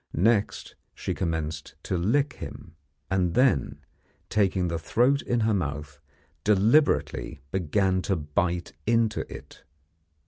Next 0.17 0.73
she 0.95 1.13
commenced 1.13 1.75
to 1.83 1.95
lick 1.95 2.33
him, 2.33 2.73
and 3.11 3.35
then, 3.35 3.81
taking 4.29 4.67
the 4.67 4.79
throat 4.79 5.21
in 5.21 5.41
her 5.41 5.53
mouth, 5.53 5.99
deliberately 6.43 7.41
began 7.51 8.01
to 8.09 8.15
bite 8.15 8.73
into 8.87 9.31
it! 9.31 9.63